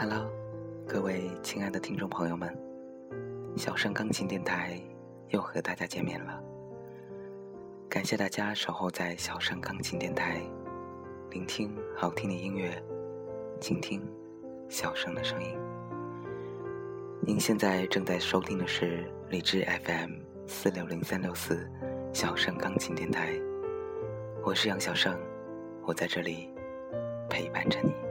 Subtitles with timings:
[0.00, 0.30] Hello，
[0.86, 2.56] 各位亲爱的听众朋友们，
[3.56, 4.80] 小盛钢琴电台
[5.30, 6.40] 又和大家见面了。
[7.88, 10.40] 感谢大家守候在小盛钢琴电台，
[11.30, 12.80] 聆听好听的音乐，
[13.60, 14.00] 倾听
[14.68, 15.58] 小声的声音。
[17.20, 20.12] 您现在正在收听的是荔枝 FM
[20.46, 21.68] 四六零三六四
[22.12, 23.32] 小盛钢琴电台，
[24.44, 25.18] 我是杨小盛，
[25.82, 26.50] 我在这里
[27.28, 28.07] 陪伴着你。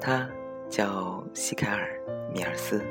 [0.00, 0.26] 他
[0.70, 2.00] 叫西凯尔·
[2.32, 2.82] 米尔斯，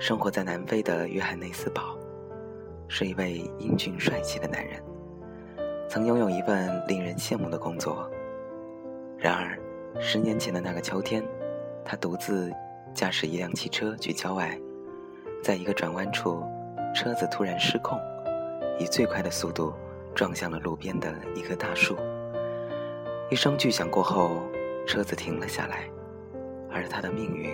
[0.00, 1.98] 生活在南非的约翰内斯堡，
[2.88, 4.82] 是一位英俊帅气的男人，
[5.86, 8.10] 曾拥有一份令人羡慕的工作。
[9.18, 9.58] 然而，
[10.00, 11.22] 十年前的那个秋天，
[11.84, 12.50] 他独自
[12.94, 14.58] 驾驶一辆汽车去郊外，
[15.42, 16.42] 在一个转弯处，
[16.94, 18.00] 车子突然失控，
[18.78, 19.74] 以最快的速度
[20.14, 21.94] 撞向了路边的一棵大树。
[23.30, 24.40] 一声巨响过后，
[24.86, 25.86] 车子停了下来。
[26.74, 27.50] 而他的命运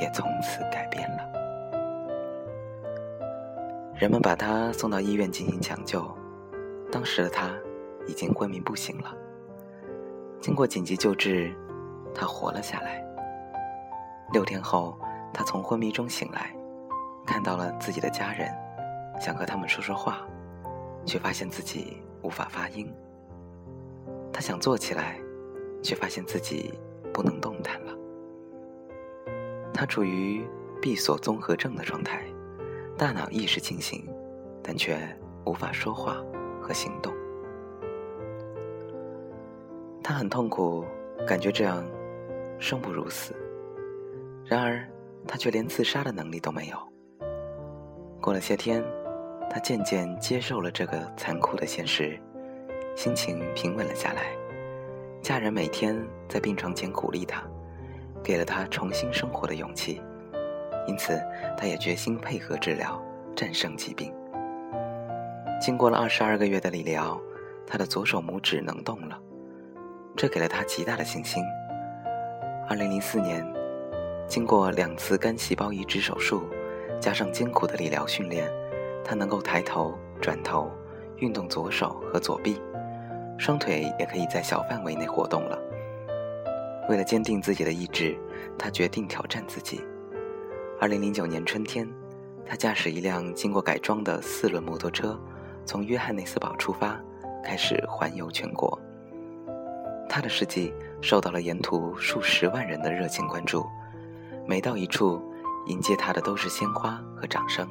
[0.00, 1.32] 也从此改变了。
[3.94, 6.04] 人们把他送到医院进行抢救，
[6.90, 7.50] 当时的他
[8.08, 9.14] 已经昏迷不醒了。
[10.40, 11.54] 经过紧急救治，
[12.12, 13.00] 他活了下来。
[14.32, 14.98] 六天后，
[15.32, 16.52] 他从昏迷中醒来，
[17.24, 18.52] 看到了自己的家人，
[19.20, 20.26] 想和他们说说话，
[21.06, 22.92] 却发现自己无法发音。
[24.32, 25.20] 他想坐起来，
[25.82, 26.74] 却发现自己
[27.12, 27.81] 不能动弹。
[29.82, 30.46] 他处于
[30.80, 32.22] 闭锁综合症的状态，
[32.96, 34.08] 大脑意识清醒，
[34.62, 34.96] 但却
[35.44, 36.22] 无法说话
[36.60, 37.12] 和行动。
[40.00, 40.84] 他很痛苦，
[41.26, 41.84] 感觉这样
[42.60, 43.34] 生不如死。
[44.44, 44.88] 然而，
[45.26, 46.78] 他却连自杀的能力都没有。
[48.20, 48.84] 过了些天，
[49.50, 52.16] 他渐渐接受了这个残酷的现实，
[52.94, 54.26] 心情平稳了下来。
[55.20, 57.42] 家人每天在病床前鼓励他。
[58.22, 60.00] 给了他重新生活的勇气，
[60.86, 61.20] 因此
[61.56, 63.00] 他也决心配合治疗，
[63.34, 64.12] 战胜疾病。
[65.60, 67.20] 经过了二十二个月的理疗，
[67.66, 69.18] 他的左手拇指能动了，
[70.16, 71.42] 这给了他极大的信心。
[72.68, 73.46] 二零零四年，
[74.26, 76.42] 经过两次肝细胞移植手术，
[77.00, 78.50] 加上艰苦的理疗训练，
[79.04, 80.70] 他能够抬头、转头、
[81.16, 82.60] 运动左手和左臂，
[83.38, 85.58] 双腿也可以在小范围内活动了。
[86.88, 88.18] 为了坚定自己的意志，
[88.58, 89.80] 他决定挑战自己。
[90.80, 91.88] 二零零九年春天，
[92.44, 95.18] 他驾驶一辆经过改装的四轮摩托车，
[95.64, 97.00] 从约翰内斯堡出发，
[97.44, 98.78] 开始环游全国。
[100.08, 103.64] 他的事迹受到了沿途数十万人的热情关注，
[104.44, 105.22] 每到一处，
[105.66, 107.66] 迎接他的都是鲜花和掌声。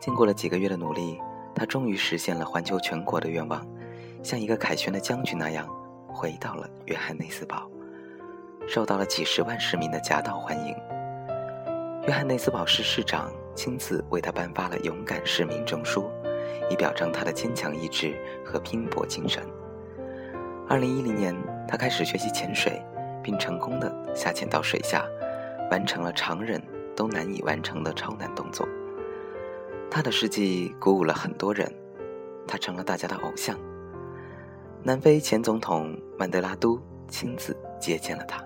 [0.00, 1.20] 经过了几个月的努力，
[1.54, 3.64] 他终于实现了环球全国的愿望，
[4.22, 5.68] 像一个凯旋的将军那样。
[6.18, 7.70] 回到了约翰内斯堡，
[8.66, 10.74] 受到了几十万市民的夹道欢迎。
[12.08, 16.10] 约翰内斯堡市市长亲自为他颁发了勇敢市民证书，
[16.68, 19.44] 以表彰他的坚强意志和拼搏精神。
[20.68, 21.36] 二零一零年，
[21.68, 22.82] 他开始学习潜水，
[23.22, 25.04] 并成功的下潜到水下，
[25.70, 26.60] 完成了常人
[26.96, 28.66] 都难以完成的超难动作。
[29.88, 31.72] 他的事迹鼓舞了很多人，
[32.44, 33.56] 他成了大家的偶像。
[34.88, 38.42] 南非前总统曼德拉都亲自接见了他。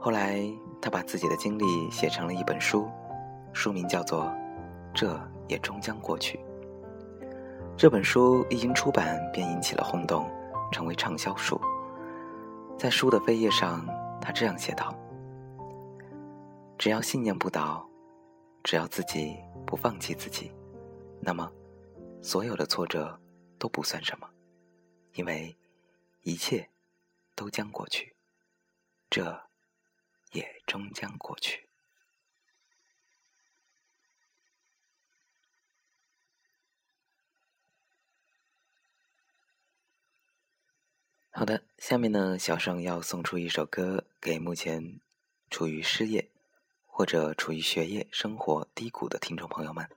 [0.00, 0.42] 后来，
[0.82, 2.88] 他把自己的经历写成了一本书，
[3.52, 4.24] 书名叫做
[4.92, 5.16] 《这
[5.46, 6.38] 也终将过去》。
[7.76, 10.28] 这本书一经出版便引起了轰动，
[10.72, 11.56] 成为畅销书。
[12.76, 13.86] 在书的扉页上，
[14.20, 14.92] 他这样写道
[16.76, 17.88] ：“只要信念不倒，
[18.64, 20.50] 只要自己不放弃自己，
[21.20, 21.48] 那么，
[22.20, 23.16] 所有的挫折。”
[23.64, 24.28] 都不算什么，
[25.14, 25.56] 因为
[26.20, 26.68] 一切
[27.34, 28.14] 都将过去，
[29.08, 29.48] 这
[30.32, 31.66] 也终将过去。
[41.30, 45.00] 好的，下面呢，小盛要送出一首歌给目前
[45.48, 46.30] 处于失业
[46.84, 49.88] 或者处于学业生活低谷的听众朋友们。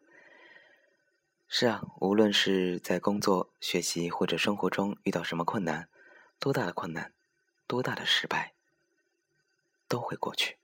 [1.50, 5.88] 是啊，无论是在工作、学习或者生活中遇到什么困难，
[6.40, 7.14] 多大的困难，
[7.66, 8.54] 多大的失败，
[9.88, 10.58] 都会过去。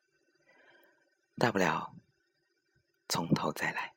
[1.37, 1.95] 大不了
[3.07, 3.93] 从头再来。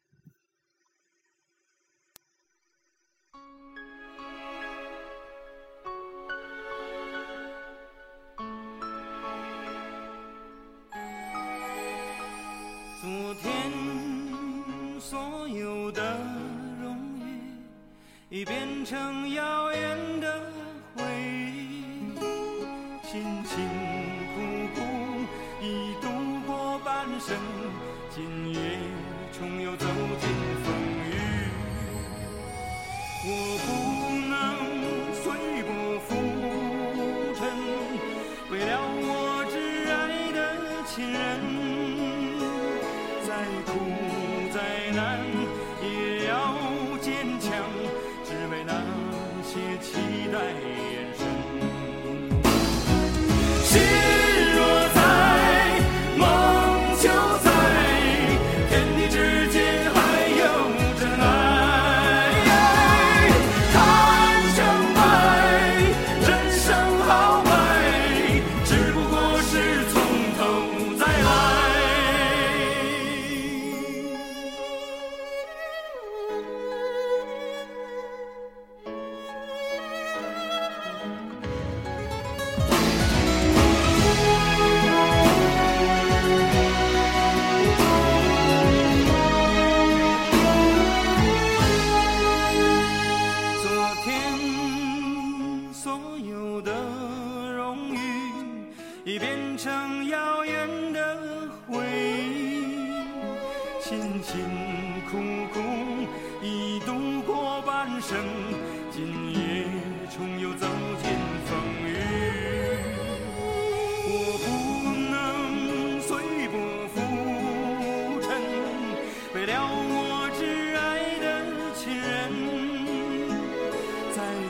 [13.02, 13.86] 昨天。
[14.98, 16.18] 所有的
[18.28, 20.50] 已变成遥远的
[20.96, 21.04] 回
[21.54, 21.84] 忆，
[23.04, 23.64] 辛辛
[24.34, 24.40] 苦
[24.74, 24.80] 苦
[25.62, 26.08] 已度
[26.44, 27.36] 过半生，
[28.10, 28.60] 今夜
[29.32, 30.28] 重又走进
[30.64, 30.74] 风
[31.04, 31.12] 雨。
[33.28, 33.30] 我
[33.64, 33.95] 不
[49.80, 51.45] 期待眼神。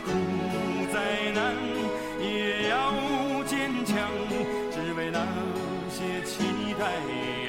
[0.05, 0.11] 苦
[0.93, 1.55] 再难
[2.21, 2.93] 也要
[3.45, 3.97] 坚强，
[4.71, 5.27] 只为那
[5.91, 6.43] 些期
[6.79, 7.46] 待。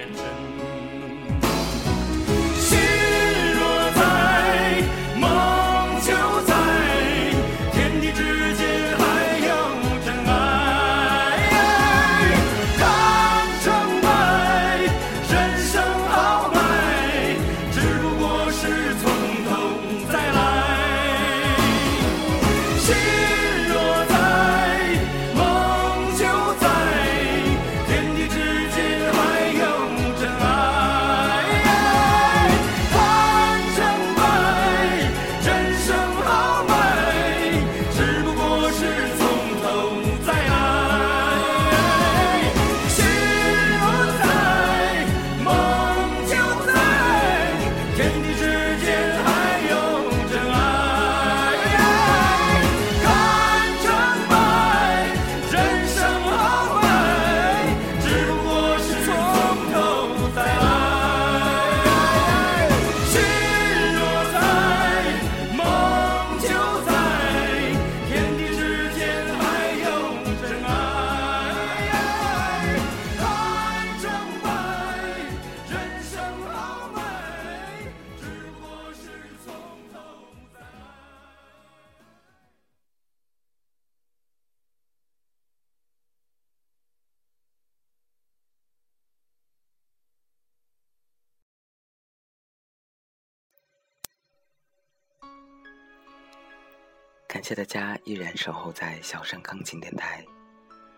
[97.38, 100.26] 感谢大家依然守候在小盛钢琴电台，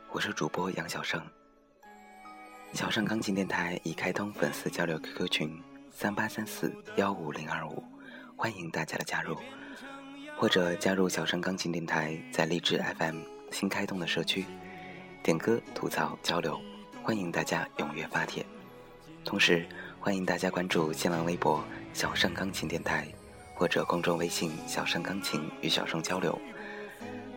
[0.10, 1.22] 我是主播杨小盛。
[2.72, 7.84] 小盛钢琴电台已开通粉丝交流 QQ 群三八三四幺五零二五，
[8.38, 9.36] 欢迎大家的加入，
[10.38, 13.20] 或者加入小盛钢琴电台在荔枝 FM
[13.52, 14.46] 新开通的社区，
[15.22, 16.58] 点歌、吐槽、交流，
[17.04, 18.46] 欢迎大家踊跃发帖。
[19.26, 19.68] 同时，
[20.00, 23.06] 欢迎大家关注新浪微博小盛钢琴电台。
[23.60, 26.40] 或者公众微信“小盛钢琴”与小盛交流。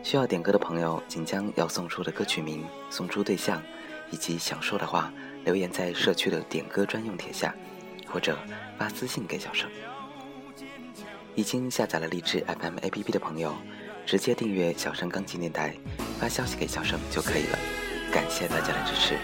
[0.01, 3.61] 需要点歌的朋友，请将要送出的歌曲名、送出对象
[4.09, 5.11] 以及想说的话
[5.43, 7.53] 留言在社区的点歌专用帖下，
[8.07, 8.37] 或者
[8.77, 9.69] 发私信给小盛。
[11.35, 13.53] 已经下载了荔枝 FM APP 的朋友，
[14.05, 15.75] 直接订阅小盛钢琴电台，
[16.21, 17.59] 发消息给小盛就可以了。
[18.13, 19.17] 感谢大家的支持。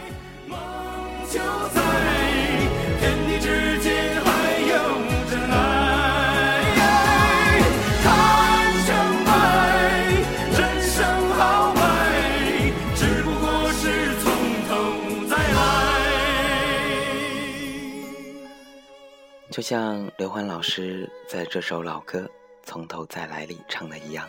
[19.60, 22.20] 就像刘欢老师在这首老歌
[22.64, 24.26] 《从头再来》里唱的一样：“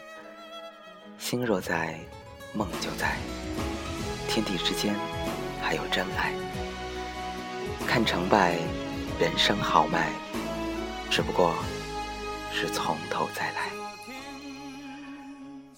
[1.18, 2.00] 心若在，
[2.52, 3.16] 梦就在，
[4.26, 4.92] 天地之间
[5.62, 6.34] 还有真爱。
[7.86, 8.58] 看成败，
[9.20, 10.10] 人生豪迈，
[11.08, 11.54] 只不过
[12.52, 13.70] 是从头再来。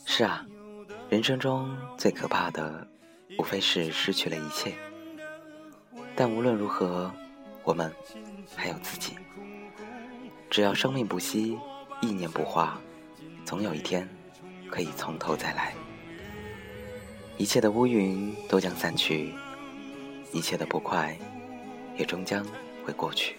[0.07, 0.47] 是啊，
[1.11, 2.89] 人生中最可怕的，
[3.39, 4.73] 无非是失去了一切。
[6.17, 7.13] 但无论如何，
[7.65, 7.95] 我们
[8.57, 9.19] 还有自己。
[10.53, 11.59] 只要生命不息，
[12.03, 12.79] 意念不化，
[13.43, 14.07] 总有一天
[14.71, 15.73] 可以从头再来。
[17.39, 19.33] 一切的乌云都将散去，
[20.31, 21.19] 一切的不快
[21.97, 22.47] 也终将
[22.85, 23.37] 会过去。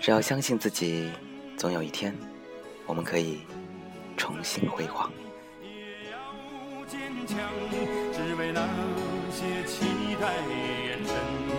[0.00, 1.10] 只要相信自己，
[1.54, 2.16] 总有一天，
[2.86, 3.40] 我们可以
[4.16, 5.12] 重新辉煌。
[6.88, 7.36] 坚强，
[8.14, 8.66] 只为那
[9.30, 9.84] 些期
[10.18, 10.34] 待
[10.88, 11.49] 眼神。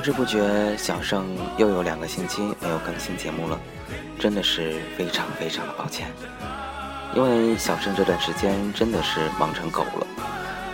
[0.00, 1.26] 不知不觉，小盛
[1.58, 3.60] 又有两个星期没有更新节目了，
[4.18, 6.10] 真的是非常非常的抱歉。
[7.14, 10.06] 因为小盛这段时间真的是忙成狗了，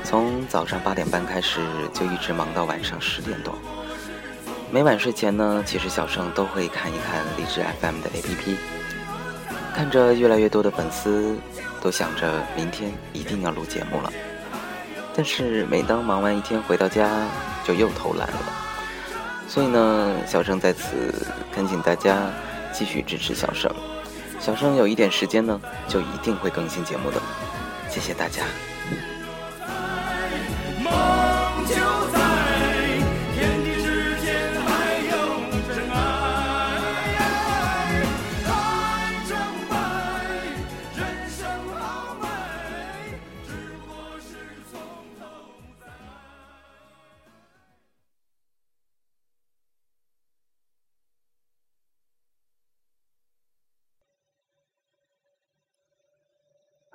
[0.05, 1.59] 从早上八点半开始
[1.93, 3.53] 就一直忙到晚上十点多。
[4.71, 8.55] 每晚睡前呢，其实小盛都会看一看荔枝 FM 的 APP，
[9.75, 11.37] 看着越来越多的粉丝，
[11.83, 14.13] 都想着明天一定要录节目了。
[15.17, 17.11] 但是每当忙完一天回到家，
[17.65, 18.66] 就又偷懒了。
[19.57, 21.15] 所以呢，小盛在此
[21.51, 22.31] 恳请大家
[22.75, 23.75] 继续支持小盛。
[24.39, 25.59] 小盛有一点时间呢，
[25.89, 27.19] 就一定会更新节目的。
[27.89, 28.43] 谢谢大家。
[30.85, 30.93] 梦
[31.67, 31.75] 就
[32.13, 32.26] 在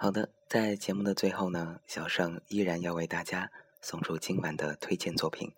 [0.03, 5.53] 好的，在节目的最后呢，小盛依然要为大家送出今晚的推荐作品，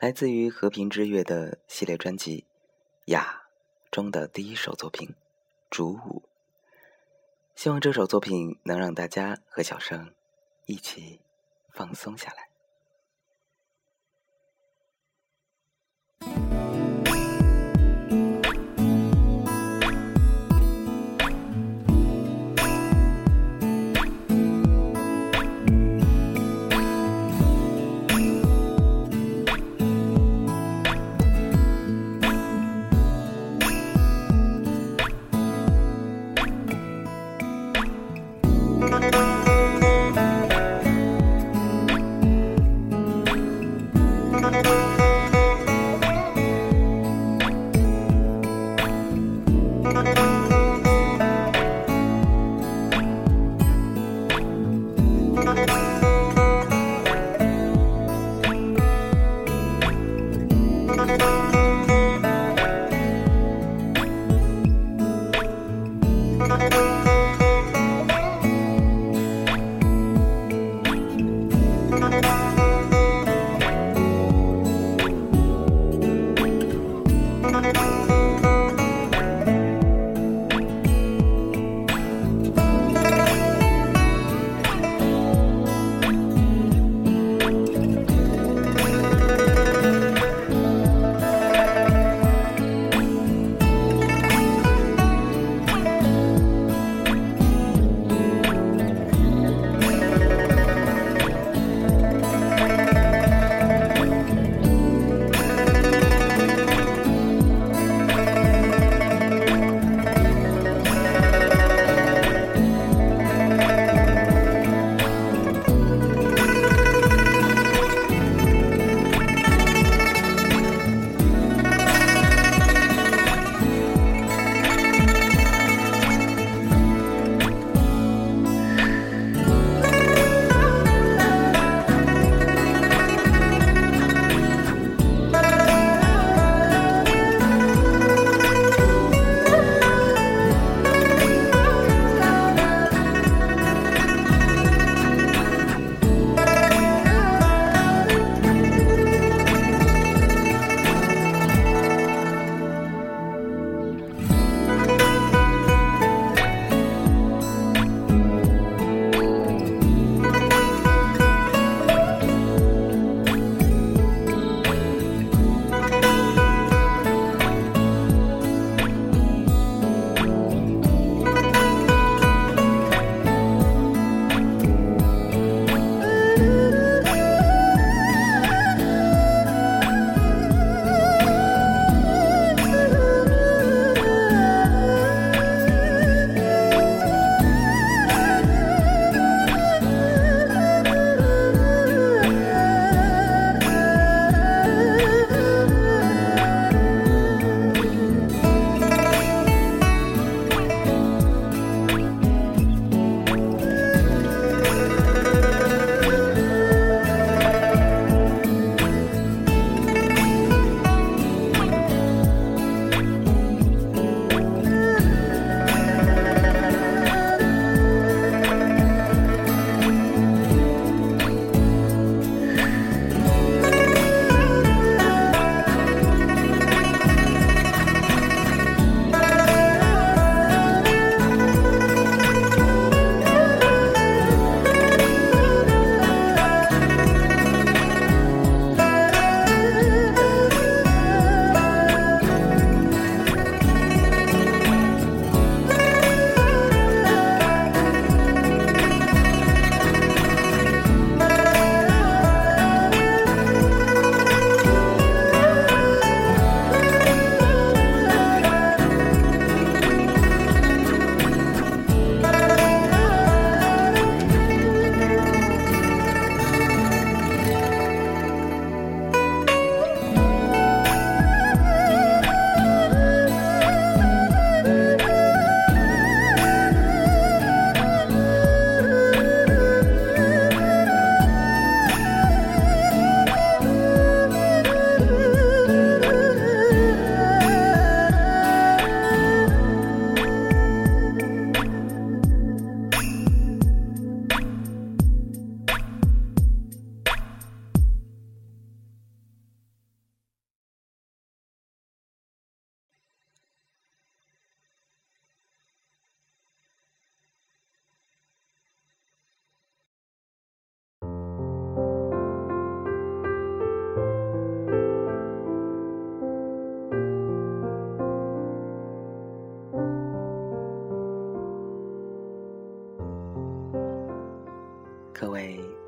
[0.00, 2.40] 来自于和平之月的系列专辑
[3.04, 3.44] 《雅》
[3.88, 5.10] 中的第一首作品
[5.70, 6.24] 《主舞》。
[7.54, 10.12] 希望这首作品能让大家和小盛
[10.66, 11.20] 一起
[11.70, 12.49] 放松下来。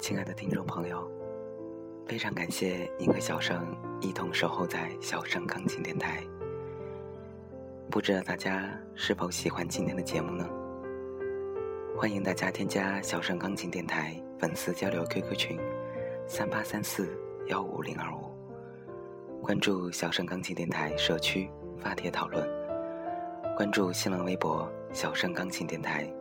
[0.02, 1.08] 亲爱的听众朋友，
[2.08, 3.64] 非常感谢您和小盛
[4.00, 6.24] 一同守候在小盛钢琴电台。
[7.88, 10.44] 不知道大家是否喜欢今天的节目呢？
[11.96, 15.56] 欢迎大家添加小盛钢琴电台粉丝交流 QQ 群：
[16.26, 18.34] 三八三四幺五零二五，
[19.40, 22.44] 关注小盛钢琴电台社区发帖讨论，
[23.56, 26.12] 关注新浪微博小盛钢琴电台。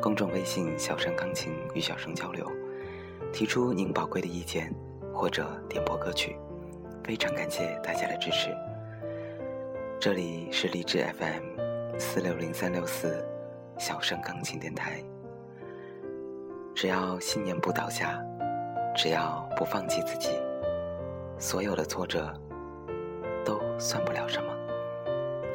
[0.00, 2.46] 公众微信“小声钢琴”与小声交流，
[3.32, 4.72] 提出您宝贵的意见
[5.12, 6.36] 或者点播歌曲，
[7.04, 8.56] 非常感谢大家的支持。
[10.00, 13.24] 这里是荔枝 FM 四六零三六四
[13.76, 15.02] 小声钢琴电台。
[16.74, 18.24] 只要信念不倒下，
[18.94, 20.30] 只要不放弃自己，
[21.36, 22.32] 所有的挫折
[23.44, 24.52] 都算不了什么，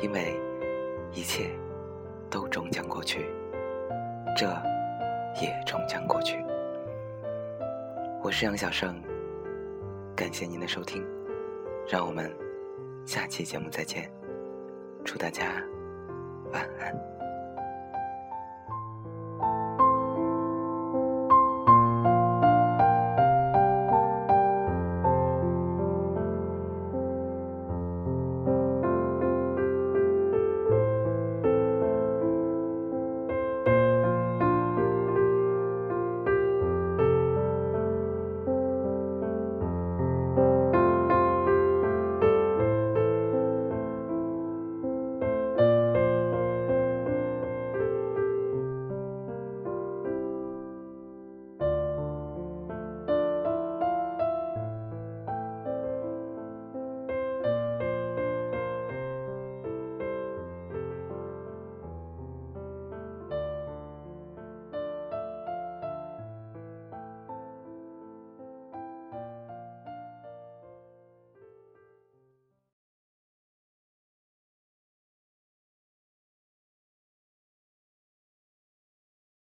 [0.02, 0.38] 因为
[1.14, 1.50] 一切
[2.30, 3.30] 都终将过去。
[4.36, 4.48] 这
[5.42, 6.43] 也终将过去。
[8.24, 9.04] 我是杨小胜，
[10.16, 11.06] 感谢您的收听，
[11.86, 12.34] 让我们
[13.06, 14.10] 下期节目再见，
[15.04, 15.62] 祝大家
[16.54, 17.23] 晚安。